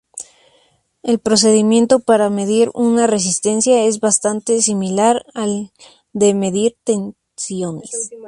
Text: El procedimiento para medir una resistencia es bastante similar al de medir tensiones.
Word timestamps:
El 1.03 1.19
procedimiento 1.19 1.99
para 1.99 2.31
medir 2.31 2.71
una 2.73 3.05
resistencia 3.05 3.83
es 3.83 3.99
bastante 3.99 4.59
similar 4.63 5.23
al 5.35 5.73
de 6.11 6.33
medir 6.33 6.75
tensiones. 6.83 8.09